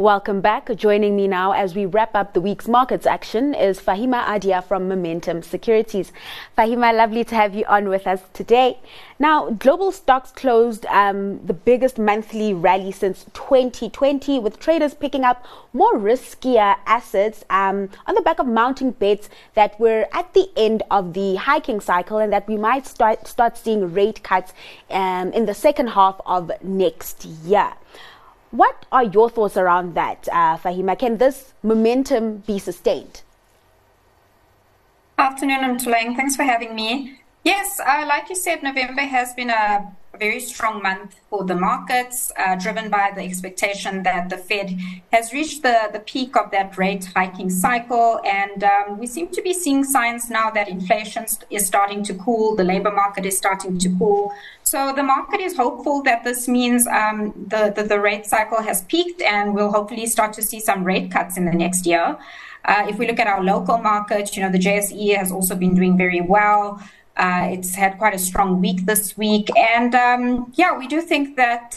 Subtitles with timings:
[0.00, 0.74] Welcome back.
[0.76, 4.88] Joining me now as we wrap up the week's markets action is Faheema Adia from
[4.88, 6.10] Momentum Securities.
[6.56, 8.78] Faheema, lovely to have you on with us today.
[9.18, 15.44] Now, global stocks closed um, the biggest monthly rally since 2020, with traders picking up
[15.74, 20.82] more riskier assets um, on the back of mounting bets that we're at the end
[20.90, 24.54] of the hiking cycle and that we might start, start seeing rate cuts
[24.88, 27.74] um, in the second half of next year.
[28.50, 30.98] What are your thoughts around that, uh, Faheema?
[30.98, 33.22] Can this momentum be sustained?
[35.18, 36.16] Afternoon, I'm Tuleng.
[36.16, 37.20] Thanks for having me.
[37.44, 42.32] Yes, uh, like you said, November has been a very strong month for the markets,
[42.36, 44.78] uh, driven by the expectation that the Fed
[45.12, 48.20] has reached the, the peak of that rate hiking cycle.
[48.24, 52.56] And um, we seem to be seeing signs now that inflation is starting to cool,
[52.56, 54.32] the labor market is starting to cool.
[54.62, 58.82] So the market is hopeful that this means um, the, the, the rate cycle has
[58.82, 62.18] peaked and we'll hopefully start to see some rate cuts in the next year.
[62.64, 65.74] Uh, if we look at our local market, you know, the JSE has also been
[65.74, 66.82] doing very well.
[67.20, 71.36] Uh, it's had quite a strong week this week, and um, yeah, we do think
[71.36, 71.76] that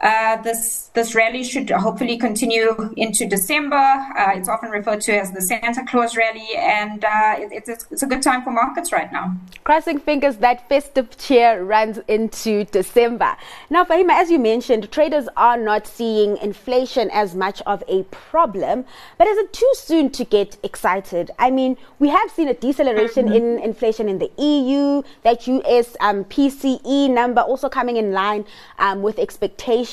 [0.00, 3.76] uh, this this rally should hopefully continue into December.
[3.76, 8.02] Uh, it's often referred to as the Santa Claus rally, and uh, it, it's, it's
[8.02, 9.34] a good time for markets right now.
[9.64, 13.36] Crossing fingers that festive cheer runs into December.
[13.70, 18.84] Now, Faheema, as you mentioned, traders are not seeing inflation as much of a problem,
[19.16, 21.30] but is it too soon to get excited?
[21.38, 23.34] I mean, we have seen a deceleration mm-hmm.
[23.34, 28.44] in inflation in the EU, that US um, PCE number also coming in line
[28.78, 29.85] um, with expectations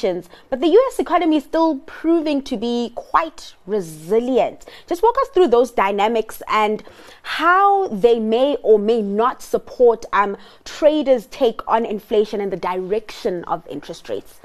[0.50, 4.66] but the US economy is still proving to be quite resilient.
[4.88, 6.84] Just walk us through those dynamics and
[7.24, 13.44] how they may or may not support um, traders' take on inflation and the direction
[13.46, 14.40] of interest rates.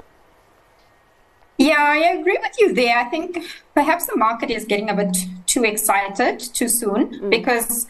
[1.59, 2.97] Yeah, I agree with you there.
[2.97, 7.29] I think perhaps the market is getting a bit too excited too soon mm.
[7.29, 7.85] because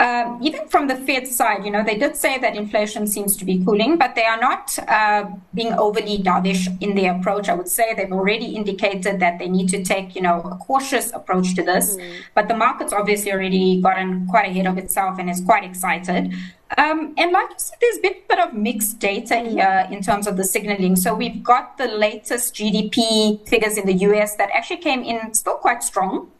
[0.00, 3.44] um, even from the Fed side, you know, they did say that inflation seems to
[3.44, 7.48] be cooling, but they are not uh, being overly dovish in their approach.
[7.48, 11.12] I would say they've already indicated that they need to take, you know, a cautious
[11.12, 11.96] approach to this.
[11.96, 12.14] Mm.
[12.34, 16.32] But the market's obviously already gotten quite ahead of itself and is quite excited.
[16.76, 19.50] Um, and like you said, there's been a bit of mixed data mm.
[19.50, 20.94] here in terms of the signaling.
[20.94, 25.56] So we've got the latest GDP figures in the US that actually came in still
[25.56, 26.30] quite strong.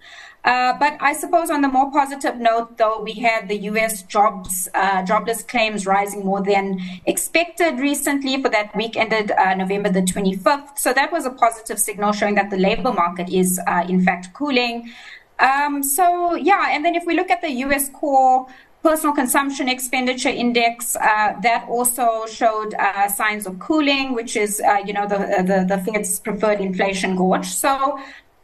[0.44, 4.02] Uh, but I suppose on the more positive note, though, we had the U.S.
[4.02, 9.90] jobs uh, jobless claims rising more than expected recently for that week ended uh, November
[9.90, 10.78] the 25th.
[10.78, 14.32] So that was a positive signal showing that the labor market is uh, in fact
[14.32, 14.92] cooling.
[15.40, 17.90] Um, so yeah, and then if we look at the U.S.
[17.90, 18.46] core
[18.82, 24.78] personal consumption expenditure index uh, that also showed uh, signs of cooling, which is uh,
[24.86, 27.46] you know the, the the Fed's preferred inflation gauge.
[27.46, 27.98] So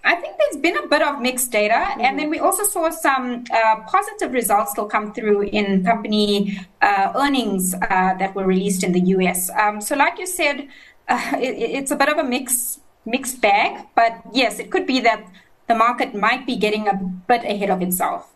[0.05, 1.75] I think there's been a bit of mixed data.
[1.75, 2.01] Mm-hmm.
[2.03, 7.13] And then we also saw some uh, positive results still come through in company uh,
[7.17, 9.51] earnings uh, that were released in the US.
[9.51, 10.69] Um, so, like you said,
[11.09, 13.87] uh, it, it's a bit of a mix, mixed bag.
[13.95, 15.27] But yes, it could be that
[15.69, 18.31] the market might be getting a bit ahead of itself.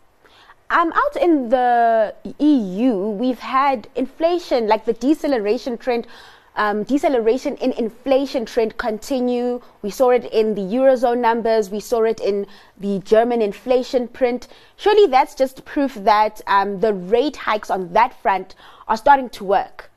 [0.71, 6.05] Um, out in the EU, we've had inflation, like the deceleration trend
[6.55, 9.61] um, deceleration in inflation trend continue.
[9.81, 11.69] We saw it in the Eurozone numbers.
[11.69, 14.47] We saw it in the German inflation print.
[14.75, 18.55] Surely that's just proof that um, the rate hikes on that front
[18.87, 19.88] are starting to work.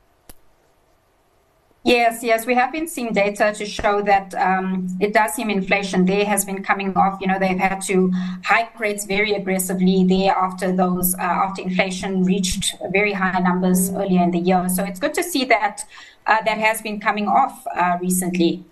[1.85, 6.05] Yes, yes, we have been seeing data to show that um, it does seem inflation
[6.05, 7.19] there has been coming off.
[7.19, 8.09] You know, they've had to
[8.45, 14.23] hike rates very aggressively there after those uh, after inflation reached very high numbers earlier
[14.23, 14.69] in the year.
[14.69, 15.83] So it's good to see that
[16.25, 18.63] uh, that has been coming off uh, recently.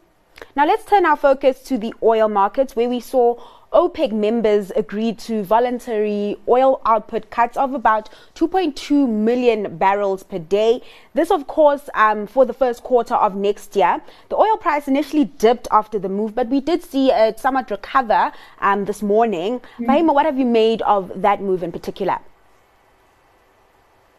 [0.56, 3.36] Now let's turn our focus to the oil markets, where we saw
[3.74, 10.82] OPEC members agreed to voluntary oil output cuts of about 2.2 million barrels per day.
[11.14, 14.02] This, of course, um, for the first quarter of next year.
[14.28, 18.34] The oil price initially dipped after the move, but we did see it somewhat recover
[18.60, 19.60] um, this morning.
[19.60, 19.86] Mm-hmm.
[19.86, 22.20] Faheema, what have you made of that move in particular?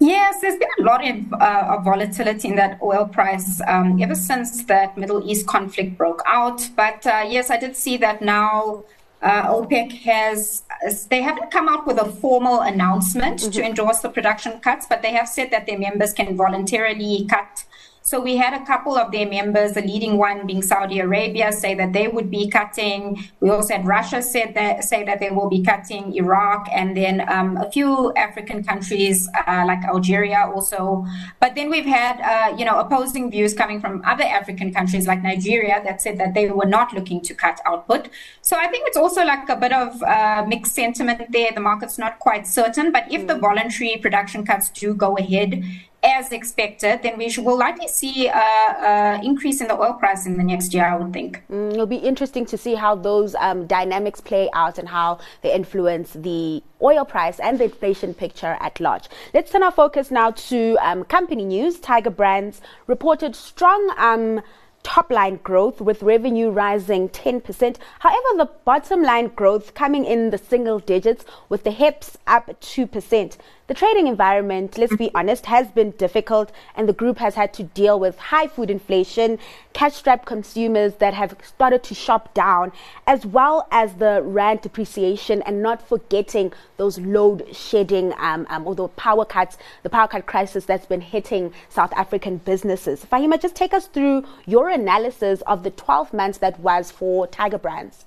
[0.02, 4.16] Yes, there's been a lot of, uh, of volatility in that oil price um, ever
[4.16, 6.68] since that Middle East conflict broke out.
[6.74, 8.82] But uh, yes, I did see that now
[9.22, 10.64] uh, OPEC has,
[11.08, 13.52] they haven't come out with a formal announcement mm-hmm.
[13.52, 17.64] to endorse the production cuts, but they have said that their members can voluntarily cut
[18.04, 21.74] So we had a couple of their members, the leading one being Saudi Arabia, say
[21.76, 23.22] that they would be cutting.
[23.38, 27.22] We also had Russia said that say that they will be cutting, Iraq, and then
[27.28, 31.06] um, a few African countries uh, like Algeria also.
[31.38, 35.22] But then we've had uh, you know opposing views coming from other African countries like
[35.22, 38.08] Nigeria that said that they were not looking to cut output.
[38.40, 41.52] So I think it's also like a bit of uh, mixed sentiment there.
[41.54, 43.28] The market's not quite certain, but if mm.
[43.28, 45.62] the voluntary production cuts do go ahead,
[46.04, 50.42] as expected, then we will likely see an increase in the oil price in the
[50.42, 51.42] next year, I would think.
[51.50, 55.54] Mm, it'll be interesting to see how those um, dynamics play out and how they
[55.54, 59.08] influence the oil price and the inflation picture at large.
[59.32, 61.78] Let's turn our focus now to um, company news.
[61.78, 63.94] Tiger Brands reported strong.
[63.96, 64.42] Um,
[64.82, 67.76] top line growth with revenue rising 10%.
[68.00, 73.36] However, the bottom line growth coming in the single digits with the HEPS up 2%.
[73.72, 77.62] The trading environment, let's be honest, has been difficult, and the group has had to
[77.62, 79.38] deal with high food inflation,
[79.72, 82.72] cash strapped consumers that have started to shop down,
[83.06, 88.74] as well as the rand depreciation, and not forgetting those load shedding um, um, or
[88.74, 93.06] the power cuts, the power cut crisis that's been hitting South African businesses.
[93.06, 97.56] Faheema, just take us through your analysis of the 12 months that was for Tiger
[97.56, 98.04] Brands.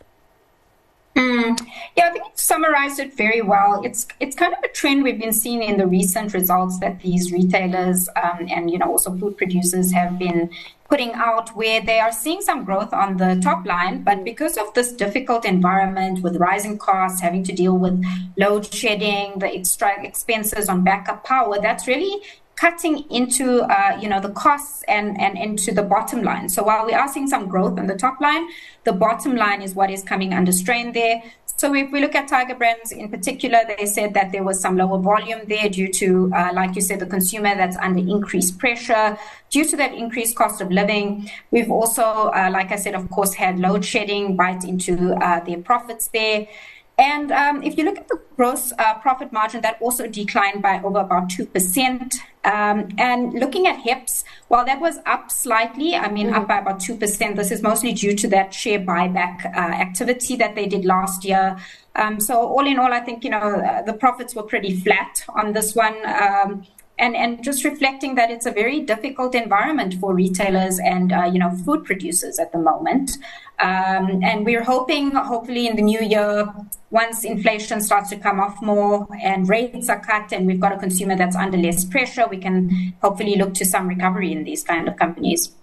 [1.16, 1.58] Mm.
[1.96, 3.82] Yeah, I think you summarized it very well.
[3.86, 7.32] It's it's kind of a trend we've been seeing in the recent results that these
[7.32, 10.50] retailers um, and you know also food producers have been
[10.90, 14.74] putting out, where they are seeing some growth on the top line, but because of
[14.76, 18.04] this difficult environment with rising costs, having to deal with
[18.38, 22.22] load shedding, the extra expenses on backup power, that's really
[22.56, 26.50] cutting into uh, you know the costs and, and into the bottom line.
[26.50, 28.48] So while we are seeing some growth on the top line,
[28.84, 31.22] the bottom line is what is coming under strain there.
[31.58, 34.76] So if we look at Tiger Brands in particular, they said that there was some
[34.76, 39.18] lower volume there due to, uh, like you said, the consumer that's under increased pressure
[39.50, 41.30] due to that increased cost of living.
[41.52, 45.60] We've also, uh, like I said, of course, had load shedding bite into uh, their
[45.60, 46.46] profits there.
[46.98, 50.82] And um, if you look at the gross uh, profit margin, that also declined by
[50.82, 52.14] over about 2%.
[52.46, 56.36] Um, and looking at HEPS, while that was up slightly, I mean, mm-hmm.
[56.36, 60.54] up by about 2%, this is mostly due to that share buyback uh, activity that
[60.54, 61.58] they did last year.
[61.96, 65.26] Um, so, all in all, I think, you know, uh, the profits were pretty flat
[65.30, 65.96] on this one.
[66.06, 71.30] Um, and and just reflecting that it's a very difficult environment for retailers and uh,
[71.32, 73.18] you know food producers at the moment.
[73.58, 76.54] Um, and we're hoping, hopefully, in the new year,
[76.90, 80.78] once inflation starts to come off more and rates are cut, and we've got a
[80.78, 84.90] consumer that's under less pressure, we can hopefully look to some recovery in these kind
[84.90, 85.54] of companies.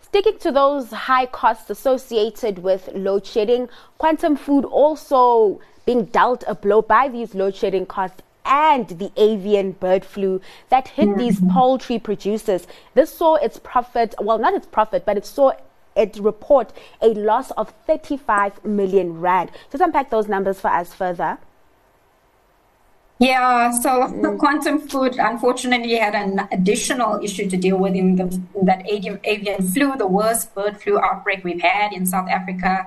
[0.00, 3.68] Sticking to those high costs associated with load shedding,
[3.98, 9.72] Quantum Food also being dealt a blow by these load shedding costs and the avian
[9.72, 12.66] bird flu that hit these poultry producers.
[12.94, 15.52] This saw its profit, well, not its profit, but it saw
[15.96, 19.50] it report a loss of 35 million rand.
[19.70, 21.38] Just unpack those numbers for us further.
[23.18, 24.38] Yeah, so mm.
[24.38, 29.18] Quantum Food unfortunately had an additional issue to deal with in, the, in that avian,
[29.24, 32.86] avian flu, the worst bird flu outbreak we've had in South Africa.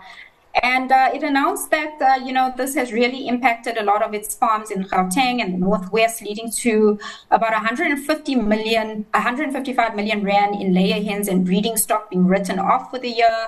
[0.61, 4.13] And uh, it announced that, uh, you know, this has really impacted a lot of
[4.13, 7.00] its farms in Gauteng and the Northwest, leading to
[7.31, 12.91] about 150 million, 155 million rand in layer hens and breeding stock being written off
[12.91, 13.47] for the year.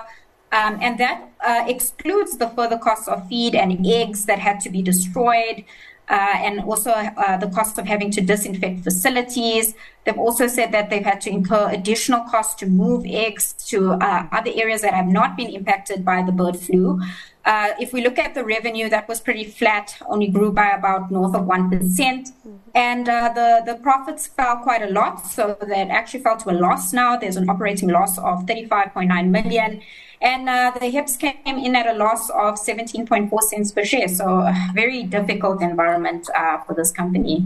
[0.52, 4.70] Um, and that uh, excludes the further costs of feed and eggs that had to
[4.70, 5.64] be destroyed
[6.08, 9.74] uh, and also uh, the cost of having to disinfect facilities.
[10.04, 14.26] They've also said that they've had to incur additional costs to move eggs to uh,
[14.32, 17.00] other areas that have not been impacted by the bird flu.
[17.44, 21.10] Uh, if we look at the revenue, that was pretty flat, only grew by about
[21.10, 21.70] north of 1%.
[21.70, 22.56] Mm-hmm.
[22.74, 25.26] And uh, the, the profits fell quite a lot.
[25.26, 27.16] So that actually fell to a loss now.
[27.16, 29.82] There's an operating loss of 35.9 million.
[30.22, 34.06] And uh, the HEPS came in at a loss of 17.4 cents per share.
[34.06, 37.44] So, very difficult environment uh, for this company.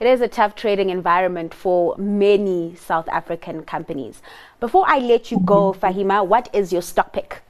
[0.00, 4.22] It is a tough trading environment for many South African companies.
[4.60, 7.42] Before I let you go, Faheema, what is your stock pick?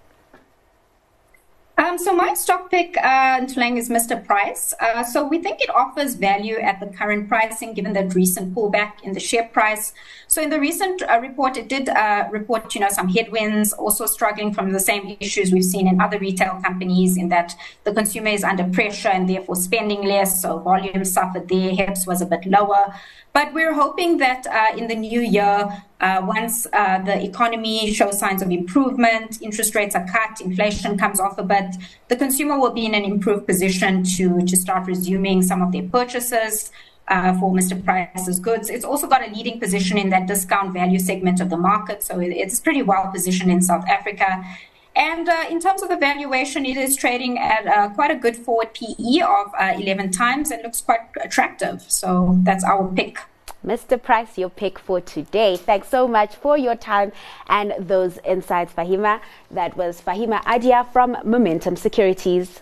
[1.78, 4.25] Um, so my stock pick, uh, Ntulang, is Mr.
[4.25, 4.73] Price.
[4.80, 9.02] Uh, so we think it offers value at the current pricing, given that recent pullback
[9.02, 9.92] in the share price.
[10.26, 14.06] So in the recent uh, report, it did uh, report, you know, some headwinds, also
[14.06, 17.54] struggling from the same issues we've seen in other retail companies, in that
[17.85, 20.40] the consumer is under pressure and therefore spending less.
[20.40, 21.73] So volume suffered there.
[21.73, 22.95] HEPS was a bit lower.
[23.35, 25.68] But we're hoping that uh, in the new year,
[26.00, 31.21] uh, once uh, the economy shows signs of improvement, interest rates are cut, inflation comes
[31.21, 31.76] off a bit,
[32.09, 35.88] the consumer will be in an improved position to, to start resuming some of their
[35.88, 36.71] purchases.
[37.09, 37.83] uh, for Mr.
[37.85, 38.69] Price's goods.
[38.69, 42.19] It's also got a leading position in that discount value segment of the market, so
[42.21, 44.45] it's pretty well positioned in South Africa.
[44.97, 48.35] And uh, in terms of the valuation, it is trading at uh, quite a good
[48.35, 51.85] forward PE of uh, 11 times and looks quite attractive.
[51.87, 53.19] So that's our pick.
[53.66, 54.00] Mr.
[54.00, 55.56] Price, your pick for today.
[55.56, 57.11] Thanks so much for your time
[57.49, 59.20] and those insights, Faheema.
[59.50, 62.61] That was Faheema Adia from Momentum Securities.